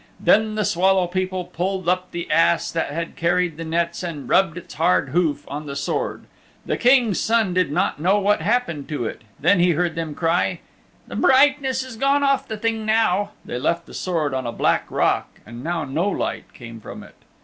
[0.19, 4.57] Then the Swallow People pulled up the ass that had carried the nets and rubbed
[4.57, 6.23] its hard hoof on the Sword.
[6.65, 9.21] The King's Son did not know what happened to it.
[9.39, 10.61] Then he heard them cry,
[11.07, 14.89] "The brightness is gone off the thing now." They left the Sword on a black
[14.89, 17.13] rock, and now no light came from it.